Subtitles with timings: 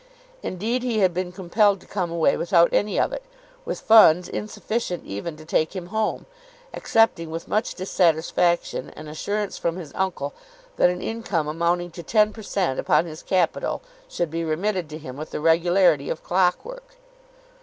[0.41, 3.21] Indeed he had been compelled to come away without any of it,
[3.65, 6.25] with funds insufficient even to take him home,
[6.73, 10.33] accepting with much dissatisfaction an assurance from his uncle
[10.77, 12.79] that an income amounting to ten per cent.
[12.79, 16.95] upon his capital should be remitted to him with the regularity of clockwork.